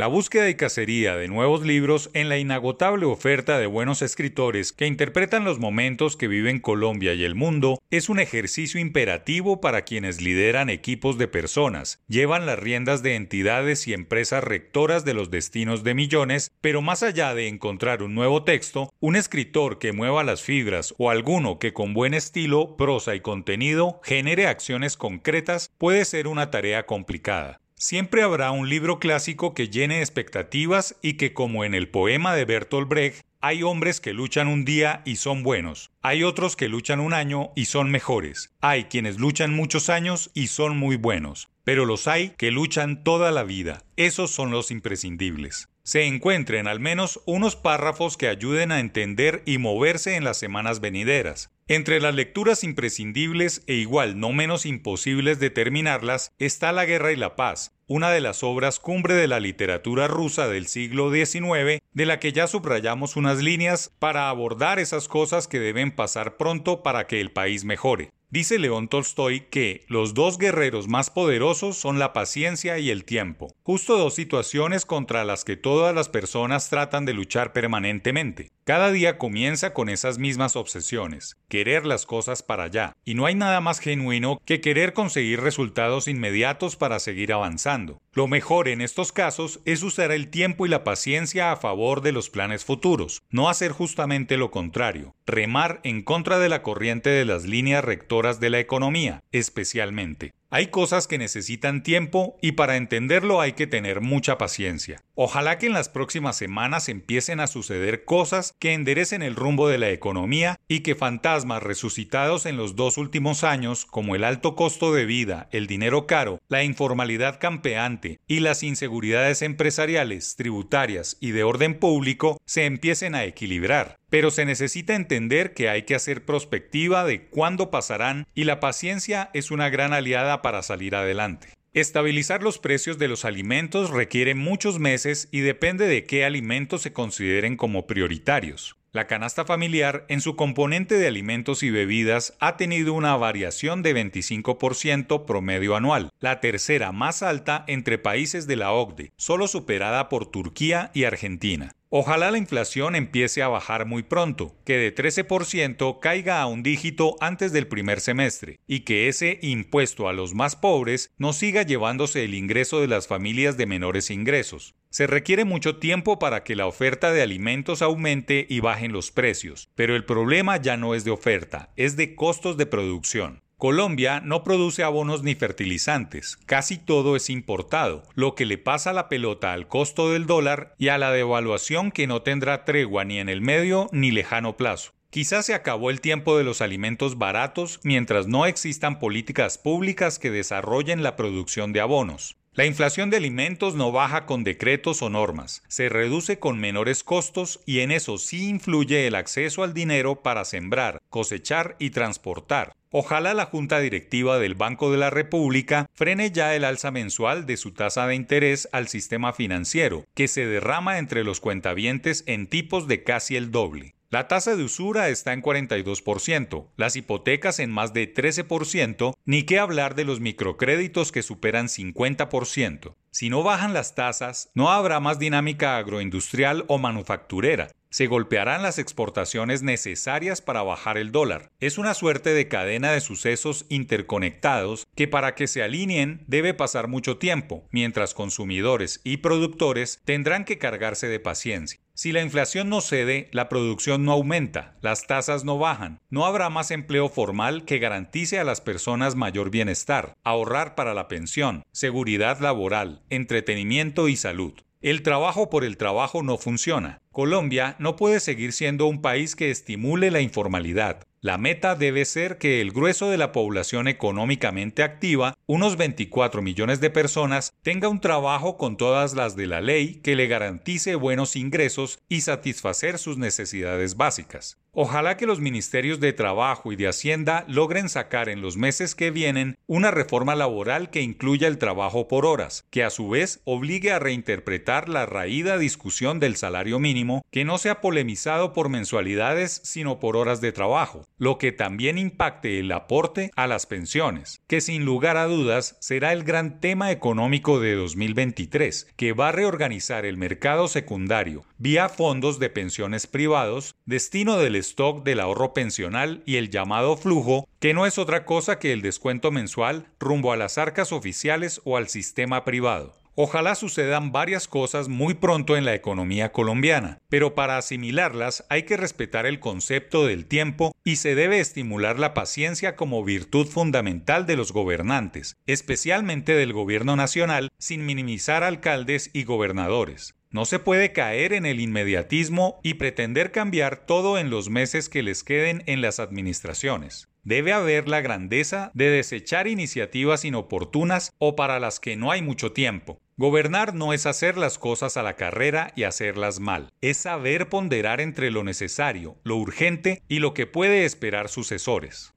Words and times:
La 0.00 0.06
búsqueda 0.06 0.48
y 0.48 0.54
cacería 0.54 1.14
de 1.16 1.28
nuevos 1.28 1.60
libros 1.60 2.08
en 2.14 2.30
la 2.30 2.38
inagotable 2.38 3.04
oferta 3.04 3.58
de 3.58 3.66
buenos 3.66 4.00
escritores 4.00 4.72
que 4.72 4.86
interpretan 4.86 5.44
los 5.44 5.58
momentos 5.58 6.16
que 6.16 6.26
viven 6.26 6.58
Colombia 6.58 7.12
y 7.12 7.22
el 7.22 7.34
mundo 7.34 7.82
es 7.90 8.08
un 8.08 8.18
ejercicio 8.18 8.80
imperativo 8.80 9.60
para 9.60 9.82
quienes 9.82 10.22
lideran 10.22 10.70
equipos 10.70 11.18
de 11.18 11.28
personas, 11.28 12.02
llevan 12.08 12.46
las 12.46 12.58
riendas 12.58 13.02
de 13.02 13.14
entidades 13.14 13.86
y 13.88 13.92
empresas 13.92 14.42
rectoras 14.42 15.04
de 15.04 15.12
los 15.12 15.30
destinos 15.30 15.84
de 15.84 15.92
millones, 15.92 16.50
pero 16.62 16.80
más 16.80 17.02
allá 17.02 17.34
de 17.34 17.48
encontrar 17.48 18.02
un 18.02 18.14
nuevo 18.14 18.42
texto, 18.42 18.90
un 19.00 19.16
escritor 19.16 19.78
que 19.78 19.92
mueva 19.92 20.24
las 20.24 20.40
fibras 20.40 20.94
o 20.96 21.10
alguno 21.10 21.58
que 21.58 21.74
con 21.74 21.92
buen 21.92 22.14
estilo, 22.14 22.74
prosa 22.78 23.14
y 23.14 23.20
contenido 23.20 24.00
genere 24.02 24.46
acciones 24.46 24.96
concretas 24.96 25.70
puede 25.76 26.06
ser 26.06 26.26
una 26.26 26.50
tarea 26.50 26.86
complicada. 26.86 27.59
Siempre 27.82 28.22
habrá 28.22 28.50
un 28.50 28.68
libro 28.68 28.98
clásico 28.98 29.54
que 29.54 29.70
llene 29.70 30.00
expectativas 30.00 30.96
y 31.00 31.14
que, 31.14 31.32
como 31.32 31.64
en 31.64 31.72
el 31.74 31.88
poema 31.88 32.34
de 32.34 32.44
Bertolt 32.44 32.86
Brecht, 32.86 33.22
hay 33.40 33.62
hombres 33.62 34.02
que 34.02 34.12
luchan 34.12 34.48
un 34.48 34.66
día 34.66 35.00
y 35.06 35.16
son 35.16 35.42
buenos, 35.42 35.90
hay 36.02 36.22
otros 36.22 36.56
que 36.56 36.68
luchan 36.68 37.00
un 37.00 37.14
año 37.14 37.52
y 37.56 37.64
son 37.64 37.90
mejores, 37.90 38.54
hay 38.60 38.84
quienes 38.84 39.18
luchan 39.18 39.54
muchos 39.54 39.88
años 39.88 40.30
y 40.34 40.48
son 40.48 40.76
muy 40.76 40.96
buenos, 40.96 41.48
pero 41.64 41.86
los 41.86 42.06
hay 42.06 42.34
que 42.36 42.50
luchan 42.50 43.02
toda 43.02 43.30
la 43.30 43.44
vida, 43.44 43.82
esos 43.96 44.30
son 44.30 44.50
los 44.50 44.70
imprescindibles 44.70 45.70
se 45.82 46.04
encuentren 46.06 46.68
al 46.68 46.78
menos 46.78 47.20
unos 47.26 47.56
párrafos 47.56 48.16
que 48.16 48.28
ayuden 48.28 48.70
a 48.70 48.78
entender 48.78 49.42
y 49.44 49.58
moverse 49.58 50.14
en 50.14 50.22
las 50.22 50.36
semanas 50.36 50.80
venideras. 50.80 51.50
Entre 51.70 52.00
las 52.00 52.16
lecturas 52.16 52.64
imprescindibles 52.64 53.62
e 53.68 53.74
igual 53.74 54.18
no 54.18 54.32
menos 54.32 54.66
imposibles 54.66 55.38
de 55.38 55.50
terminarlas 55.50 56.32
está 56.40 56.72
La 56.72 56.84
Guerra 56.84 57.12
y 57.12 57.16
la 57.16 57.36
Paz, 57.36 57.76
una 57.86 58.10
de 58.10 58.20
las 58.20 58.42
obras 58.42 58.80
cumbre 58.80 59.14
de 59.14 59.28
la 59.28 59.38
literatura 59.38 60.08
rusa 60.08 60.48
del 60.48 60.66
siglo 60.66 61.12
XIX, 61.12 61.80
de 61.92 62.06
la 62.06 62.18
que 62.18 62.32
ya 62.32 62.48
subrayamos 62.48 63.14
unas 63.14 63.40
líneas 63.40 63.92
para 64.00 64.30
abordar 64.30 64.80
esas 64.80 65.06
cosas 65.06 65.46
que 65.46 65.60
deben 65.60 65.92
pasar 65.92 66.36
pronto 66.36 66.82
para 66.82 67.06
que 67.06 67.20
el 67.20 67.30
país 67.30 67.64
mejore. 67.64 68.10
Dice 68.30 68.58
León 68.58 68.88
Tolstoy 68.88 69.42
que 69.42 69.84
los 69.86 70.14
dos 70.14 70.38
guerreros 70.38 70.88
más 70.88 71.10
poderosos 71.10 71.76
son 71.76 72.00
la 72.00 72.12
paciencia 72.12 72.78
y 72.78 72.90
el 72.90 73.04
tiempo, 73.04 73.54
justo 73.62 73.96
dos 73.96 74.14
situaciones 74.14 74.86
contra 74.86 75.24
las 75.24 75.44
que 75.44 75.56
todas 75.56 75.94
las 75.94 76.08
personas 76.08 76.68
tratan 76.68 77.04
de 77.04 77.12
luchar 77.12 77.52
permanentemente. 77.52 78.50
Cada 78.70 78.92
día 78.92 79.18
comienza 79.18 79.74
con 79.74 79.88
esas 79.88 80.20
mismas 80.20 80.54
obsesiones, 80.54 81.36
querer 81.48 81.84
las 81.84 82.06
cosas 82.06 82.44
para 82.44 82.62
allá, 82.62 82.96
y 83.04 83.14
no 83.14 83.26
hay 83.26 83.34
nada 83.34 83.60
más 83.60 83.80
genuino 83.80 84.40
que 84.44 84.60
querer 84.60 84.92
conseguir 84.92 85.40
resultados 85.40 86.06
inmediatos 86.06 86.76
para 86.76 87.00
seguir 87.00 87.32
avanzando. 87.32 88.00
Lo 88.12 88.28
mejor 88.28 88.68
en 88.68 88.80
estos 88.80 89.10
casos 89.10 89.58
es 89.64 89.82
usar 89.82 90.12
el 90.12 90.28
tiempo 90.28 90.66
y 90.66 90.68
la 90.68 90.84
paciencia 90.84 91.50
a 91.50 91.56
favor 91.56 92.00
de 92.00 92.12
los 92.12 92.30
planes 92.30 92.64
futuros, 92.64 93.24
no 93.28 93.48
hacer 93.48 93.72
justamente 93.72 94.36
lo 94.36 94.52
contrario, 94.52 95.16
remar 95.26 95.80
en 95.82 96.02
contra 96.02 96.38
de 96.38 96.48
la 96.48 96.62
corriente 96.62 97.10
de 97.10 97.24
las 97.24 97.46
líneas 97.46 97.84
rectoras 97.84 98.38
de 98.38 98.50
la 98.50 98.60
economía, 98.60 99.24
especialmente. 99.32 100.30
Hay 100.52 100.66
cosas 100.66 101.06
que 101.06 101.16
necesitan 101.16 101.84
tiempo 101.84 102.36
y 102.42 102.52
para 102.52 102.76
entenderlo 102.76 103.40
hay 103.40 103.52
que 103.52 103.68
tener 103.68 104.00
mucha 104.00 104.36
paciencia. 104.36 105.00
Ojalá 105.14 105.58
que 105.58 105.66
en 105.66 105.72
las 105.72 105.88
próximas 105.88 106.36
semanas 106.36 106.88
empiecen 106.88 107.38
a 107.38 107.46
suceder 107.46 108.04
cosas 108.04 108.56
que 108.58 108.72
enderecen 108.72 109.22
el 109.22 109.36
rumbo 109.36 109.68
de 109.68 109.78
la 109.78 109.90
economía 109.90 110.58
y 110.66 110.80
que 110.80 110.96
fantasmas 110.96 111.62
resucitados 111.62 112.46
en 112.46 112.56
los 112.56 112.74
dos 112.74 112.98
últimos 112.98 113.44
años, 113.44 113.86
como 113.86 114.16
el 114.16 114.24
alto 114.24 114.56
costo 114.56 114.92
de 114.92 115.04
vida, 115.04 115.48
el 115.52 115.68
dinero 115.68 116.08
caro, 116.08 116.40
la 116.48 116.64
informalidad 116.64 117.38
campeante 117.38 118.18
y 118.26 118.40
las 118.40 118.64
inseguridades 118.64 119.42
empresariales, 119.42 120.34
tributarias 120.34 121.16
y 121.20 121.30
de 121.30 121.44
orden 121.44 121.78
público, 121.78 122.40
se 122.44 122.64
empiecen 122.64 123.14
a 123.14 123.22
equilibrar. 123.22 123.99
Pero 124.10 124.30
se 124.30 124.44
necesita 124.44 124.94
entender 124.94 125.54
que 125.54 125.68
hay 125.68 125.82
que 125.82 125.94
hacer 125.94 126.24
prospectiva 126.24 127.04
de 127.04 127.28
cuándo 127.28 127.70
pasarán 127.70 128.26
y 128.34 128.44
la 128.44 128.60
paciencia 128.60 129.30
es 129.32 129.50
una 129.50 129.70
gran 129.70 129.92
aliada 129.92 130.42
para 130.42 130.62
salir 130.62 130.94
adelante. 130.94 131.48
Estabilizar 131.72 132.42
los 132.42 132.58
precios 132.58 132.98
de 132.98 133.06
los 133.06 133.24
alimentos 133.24 133.90
requiere 133.90 134.34
muchos 134.34 134.80
meses 134.80 135.28
y 135.30 135.40
depende 135.40 135.86
de 135.86 136.04
qué 136.04 136.24
alimentos 136.24 136.82
se 136.82 136.92
consideren 136.92 137.56
como 137.56 137.86
prioritarios. 137.86 138.76
La 138.92 139.06
canasta 139.06 139.44
familiar 139.44 140.04
en 140.08 140.20
su 140.20 140.34
componente 140.34 140.96
de 140.96 141.06
alimentos 141.06 141.62
y 141.62 141.70
bebidas 141.70 142.36
ha 142.40 142.56
tenido 142.56 142.92
una 142.92 143.16
variación 143.16 143.82
de 143.82 143.94
25% 143.94 145.26
promedio 145.26 145.76
anual, 145.76 146.10
la 146.18 146.40
tercera 146.40 146.90
más 146.90 147.22
alta 147.22 147.62
entre 147.68 147.98
países 147.98 148.48
de 148.48 148.56
la 148.56 148.72
OCDE, 148.72 149.12
solo 149.16 149.46
superada 149.46 150.08
por 150.08 150.28
Turquía 150.28 150.90
y 150.92 151.04
Argentina. 151.04 151.70
Ojalá 151.92 152.30
la 152.30 152.38
inflación 152.38 152.94
empiece 152.94 153.42
a 153.42 153.48
bajar 153.48 153.84
muy 153.84 154.04
pronto, 154.04 154.54
que 154.64 154.76
de 154.76 154.94
13% 154.94 155.98
caiga 155.98 156.40
a 156.40 156.46
un 156.46 156.62
dígito 156.62 157.16
antes 157.18 157.52
del 157.52 157.66
primer 157.66 158.00
semestre 158.00 158.60
y 158.68 158.80
que 158.80 159.08
ese 159.08 159.40
impuesto 159.42 160.08
a 160.08 160.12
los 160.12 160.32
más 160.32 160.54
pobres 160.54 161.10
no 161.18 161.32
siga 161.32 161.62
llevándose 161.62 162.22
el 162.22 162.34
ingreso 162.34 162.80
de 162.80 162.86
las 162.86 163.08
familias 163.08 163.56
de 163.56 163.66
menores 163.66 164.12
ingresos. 164.12 164.76
Se 164.90 165.08
requiere 165.08 165.44
mucho 165.44 165.78
tiempo 165.78 166.20
para 166.20 166.44
que 166.44 166.54
la 166.54 166.68
oferta 166.68 167.10
de 167.10 167.22
alimentos 167.22 167.82
aumente 167.82 168.46
y 168.48 168.60
bajen 168.60 168.92
los 168.92 169.10
precios, 169.10 169.68
pero 169.74 169.96
el 169.96 170.04
problema 170.04 170.58
ya 170.58 170.76
no 170.76 170.94
es 170.94 171.02
de 171.02 171.10
oferta, 171.10 171.72
es 171.74 171.96
de 171.96 172.14
costos 172.14 172.56
de 172.56 172.66
producción. 172.66 173.42
Colombia 173.60 174.22
no 174.24 174.42
produce 174.42 174.82
abonos 174.82 175.22
ni 175.22 175.34
fertilizantes, 175.34 176.38
casi 176.46 176.78
todo 176.78 177.14
es 177.14 177.28
importado, 177.28 178.04
lo 178.14 178.34
que 178.34 178.46
le 178.46 178.56
pasa 178.56 178.94
la 178.94 179.10
pelota 179.10 179.52
al 179.52 179.68
costo 179.68 180.10
del 180.10 180.24
dólar 180.24 180.74
y 180.78 180.88
a 180.88 180.96
la 180.96 181.12
devaluación 181.12 181.90
que 181.90 182.06
no 182.06 182.22
tendrá 182.22 182.64
tregua 182.64 183.04
ni 183.04 183.18
en 183.18 183.28
el 183.28 183.42
medio 183.42 183.90
ni 183.92 184.12
lejano 184.12 184.56
plazo. 184.56 184.92
Quizás 185.10 185.44
se 185.44 185.52
acabó 185.52 185.90
el 185.90 186.00
tiempo 186.00 186.38
de 186.38 186.44
los 186.44 186.62
alimentos 186.62 187.18
baratos 187.18 187.80
mientras 187.82 188.26
no 188.26 188.46
existan 188.46 188.98
políticas 188.98 189.58
públicas 189.58 190.18
que 190.18 190.30
desarrollen 190.30 191.02
la 191.02 191.14
producción 191.16 191.74
de 191.74 191.80
abonos. 191.80 192.39
La 192.52 192.66
inflación 192.66 193.10
de 193.10 193.16
alimentos 193.16 193.76
no 193.76 193.92
baja 193.92 194.26
con 194.26 194.42
decretos 194.42 195.02
o 195.02 195.08
normas, 195.08 195.62
se 195.68 195.88
reduce 195.88 196.40
con 196.40 196.58
menores 196.58 197.04
costos 197.04 197.60
y 197.64 197.78
en 197.78 197.92
eso 197.92 198.18
sí 198.18 198.48
influye 198.48 199.06
el 199.06 199.14
acceso 199.14 199.62
al 199.62 199.72
dinero 199.72 200.22
para 200.22 200.44
sembrar, 200.44 201.00
cosechar 201.10 201.76
y 201.78 201.90
transportar. 201.90 202.74
Ojalá 202.90 203.34
la 203.34 203.46
Junta 203.46 203.78
Directiva 203.78 204.40
del 204.40 204.56
Banco 204.56 204.90
de 204.90 204.98
la 204.98 205.10
República 205.10 205.88
frene 205.94 206.32
ya 206.32 206.56
el 206.56 206.64
alza 206.64 206.90
mensual 206.90 207.46
de 207.46 207.56
su 207.56 207.70
tasa 207.70 208.08
de 208.08 208.16
interés 208.16 208.68
al 208.72 208.88
sistema 208.88 209.32
financiero, 209.32 210.04
que 210.14 210.26
se 210.26 210.44
derrama 210.44 210.98
entre 210.98 211.22
los 211.22 211.38
cuentavientes 211.38 212.24
en 212.26 212.48
tipos 212.48 212.88
de 212.88 213.04
casi 213.04 213.36
el 213.36 213.52
doble. 213.52 213.94
La 214.12 214.26
tasa 214.26 214.56
de 214.56 214.64
usura 214.64 215.08
está 215.08 215.32
en 215.32 215.40
42%, 215.40 216.66
las 216.76 216.96
hipotecas 216.96 217.60
en 217.60 217.70
más 217.70 217.92
de 217.92 218.12
13%, 218.12 219.14
ni 219.24 219.44
qué 219.44 219.60
hablar 219.60 219.94
de 219.94 220.04
los 220.04 220.18
microcréditos 220.18 221.12
que 221.12 221.22
superan 221.22 221.68
50%. 221.68 222.96
Si 223.12 223.30
no 223.30 223.44
bajan 223.44 223.72
las 223.72 223.94
tasas, 223.94 224.50
no 224.52 224.68
habrá 224.72 224.98
más 224.98 225.20
dinámica 225.20 225.76
agroindustrial 225.76 226.64
o 226.66 226.78
manufacturera, 226.78 227.70
se 227.90 228.06
golpearán 228.06 228.62
las 228.62 228.78
exportaciones 228.78 229.62
necesarias 229.62 230.40
para 230.40 230.62
bajar 230.62 230.96
el 230.96 231.12
dólar. 231.12 231.50
Es 231.60 231.76
una 231.76 231.94
suerte 231.94 232.32
de 232.32 232.48
cadena 232.48 232.92
de 232.92 233.00
sucesos 233.00 233.66
interconectados 233.68 234.86
que 234.94 235.08
para 235.08 235.34
que 235.34 235.46
se 235.46 235.62
alineen 235.62 236.24
debe 236.26 236.54
pasar 236.54 236.88
mucho 236.88 237.18
tiempo, 237.18 237.66
mientras 237.70 238.14
consumidores 238.14 239.00
y 239.04 239.18
productores 239.18 240.00
tendrán 240.04 240.44
que 240.44 240.58
cargarse 240.58 241.08
de 241.08 241.20
paciencia. 241.20 241.80
Si 242.00 242.12
la 242.12 242.22
inflación 242.22 242.70
no 242.70 242.80
cede, 242.80 243.28
la 243.30 243.50
producción 243.50 244.06
no 244.06 244.12
aumenta, 244.12 244.78
las 244.80 245.06
tasas 245.06 245.44
no 245.44 245.58
bajan, 245.58 246.00
no 246.08 246.24
habrá 246.24 246.48
más 246.48 246.70
empleo 246.70 247.10
formal 247.10 247.66
que 247.66 247.78
garantice 247.78 248.38
a 248.38 248.44
las 248.44 248.62
personas 248.62 249.16
mayor 249.16 249.50
bienestar, 249.50 250.14
ahorrar 250.24 250.74
para 250.74 250.94
la 250.94 251.08
pensión, 251.08 251.62
seguridad 251.72 252.40
laboral, 252.40 253.02
entretenimiento 253.10 254.08
y 254.08 254.16
salud. 254.16 254.54
El 254.82 255.02
trabajo 255.02 255.50
por 255.50 255.62
el 255.64 255.76
trabajo 255.76 256.22
no 256.22 256.38
funciona. 256.38 257.02
Colombia 257.12 257.76
no 257.78 257.96
puede 257.96 258.18
seguir 258.18 258.54
siendo 258.54 258.86
un 258.86 259.02
país 259.02 259.36
que 259.36 259.50
estimule 259.50 260.10
la 260.10 260.22
informalidad. 260.22 261.06
La 261.20 261.36
meta 261.36 261.74
debe 261.74 262.06
ser 262.06 262.38
que 262.38 262.62
el 262.62 262.72
grueso 262.72 263.10
de 263.10 263.18
la 263.18 263.30
población 263.30 263.88
económicamente 263.88 264.82
activa, 264.82 265.34
unos 265.44 265.76
24 265.76 266.40
millones 266.40 266.80
de 266.80 266.88
personas, 266.88 267.52
tenga 267.60 267.90
un 267.90 268.00
trabajo 268.00 268.56
con 268.56 268.78
todas 268.78 269.12
las 269.12 269.36
de 269.36 269.48
la 269.48 269.60
ley 269.60 269.96
que 269.96 270.16
le 270.16 270.28
garantice 270.28 270.94
buenos 270.94 271.36
ingresos 271.36 271.98
y 272.08 272.22
satisfacer 272.22 272.96
sus 272.96 273.18
necesidades 273.18 273.98
básicas. 273.98 274.56
Ojalá 274.72 275.16
que 275.16 275.26
los 275.26 275.40
ministerios 275.40 275.98
de 275.98 276.12
Trabajo 276.12 276.70
y 276.70 276.76
de 276.76 276.86
Hacienda 276.86 277.44
logren 277.48 277.88
sacar 277.88 278.28
en 278.28 278.40
los 278.40 278.56
meses 278.56 278.94
que 278.94 279.10
vienen 279.10 279.56
una 279.66 279.90
reforma 279.90 280.36
laboral 280.36 280.90
que 280.90 281.02
incluya 281.02 281.48
el 281.48 281.58
trabajo 281.58 282.06
por 282.06 282.24
horas, 282.24 282.64
que 282.70 282.84
a 282.84 282.90
su 282.90 283.08
vez 283.08 283.40
obligue 283.44 283.90
a 283.90 283.98
reinterpretar 283.98 284.88
la 284.88 285.06
raída 285.06 285.58
discusión 285.58 286.20
del 286.20 286.36
salario 286.36 286.78
mínimo, 286.78 287.24
que 287.32 287.44
no 287.44 287.58
sea 287.58 287.80
polemizado 287.80 288.52
por 288.52 288.68
mensualidades 288.68 289.60
sino 289.64 289.98
por 289.98 290.16
horas 290.16 290.40
de 290.40 290.52
trabajo, 290.52 291.04
lo 291.18 291.36
que 291.36 291.50
también 291.50 291.98
impacte 291.98 292.60
el 292.60 292.70
aporte 292.70 293.32
a 293.34 293.48
las 293.48 293.66
pensiones, 293.66 294.40
que 294.46 294.60
sin 294.60 294.84
lugar 294.84 295.16
a 295.16 295.26
dudas 295.26 295.78
será 295.80 296.12
el 296.12 296.22
gran 296.22 296.60
tema 296.60 296.92
económico 296.92 297.58
de 297.58 297.74
2023, 297.74 298.86
que 298.94 299.14
va 299.14 299.30
a 299.30 299.32
reorganizar 299.32 300.06
el 300.06 300.16
mercado 300.16 300.68
secundario 300.68 301.44
vía 301.60 301.90
fondos 301.90 302.38
de 302.38 302.48
pensiones 302.48 303.06
privados, 303.06 303.74
destino 303.84 304.38
del 304.38 304.56
stock 304.60 305.04
del 305.04 305.20
ahorro 305.20 305.52
pensional 305.52 306.22
y 306.24 306.36
el 306.36 306.48
llamado 306.48 306.96
flujo, 306.96 307.48
que 307.58 307.74
no 307.74 307.84
es 307.84 307.98
otra 307.98 308.24
cosa 308.24 308.58
que 308.58 308.72
el 308.72 308.80
descuento 308.80 309.30
mensual 309.30 309.88
rumbo 309.98 310.32
a 310.32 310.36
las 310.36 310.56
arcas 310.56 310.92
oficiales 310.92 311.60
o 311.64 311.76
al 311.76 311.88
sistema 311.88 312.44
privado. 312.44 313.00
Ojalá 313.22 313.54
sucedan 313.54 314.12
varias 314.12 314.48
cosas 314.48 314.88
muy 314.88 315.14
pronto 315.14 315.56
en 315.56 315.64
la 315.64 315.74
economía 315.74 316.32
colombiana, 316.32 317.00
pero 317.08 317.34
para 317.34 317.58
asimilarlas 317.58 318.46
hay 318.48 318.62
que 318.62 318.76
respetar 318.76 319.26
el 319.26 319.40
concepto 319.40 320.06
del 320.06 320.26
tiempo 320.26 320.72
y 320.84 320.96
se 320.96 321.14
debe 321.14 321.40
estimular 321.40 321.98
la 321.98 322.14
paciencia 322.14 322.76
como 322.76 323.04
virtud 323.04 323.46
fundamental 323.46 324.26
de 324.26 324.36
los 324.36 324.52
gobernantes, 324.52 325.36
especialmente 325.46 326.34
del 326.34 326.52
gobierno 326.52 326.96
nacional, 326.96 327.50
sin 327.58 327.84
minimizar 327.84 328.42
alcaldes 328.42 329.10
y 329.12 329.24
gobernadores. 329.24 330.14
No 330.32 330.44
se 330.44 330.60
puede 330.60 330.92
caer 330.92 331.32
en 331.32 331.44
el 331.44 331.58
inmediatismo 331.58 332.60
y 332.62 332.74
pretender 332.74 333.32
cambiar 333.32 333.84
todo 333.84 334.16
en 334.16 334.30
los 334.30 334.48
meses 334.48 334.88
que 334.88 335.02
les 335.02 335.24
queden 335.24 335.64
en 335.66 335.80
las 335.80 335.98
administraciones. 335.98 337.08
Debe 337.24 337.52
haber 337.52 337.88
la 337.88 338.00
grandeza 338.00 338.70
de 338.72 338.90
desechar 338.90 339.48
iniciativas 339.48 340.24
inoportunas 340.24 341.12
o 341.18 341.34
para 341.34 341.58
las 341.58 341.80
que 341.80 341.96
no 341.96 342.12
hay 342.12 342.22
mucho 342.22 342.52
tiempo. 342.52 343.00
Gobernar 343.16 343.74
no 343.74 343.92
es 343.92 344.06
hacer 344.06 344.38
las 344.38 344.56
cosas 344.56 344.96
a 344.96 345.02
la 345.02 345.16
carrera 345.16 345.72
y 345.74 345.82
hacerlas 345.82 346.38
mal, 346.38 346.70
es 346.80 346.96
saber 346.96 347.48
ponderar 347.48 348.00
entre 348.00 348.30
lo 348.30 348.44
necesario, 348.44 349.16
lo 349.24 349.36
urgente 349.36 350.00
y 350.06 350.20
lo 350.20 350.32
que 350.32 350.46
puede 350.46 350.84
esperar 350.84 351.28
sucesores. 351.28 352.14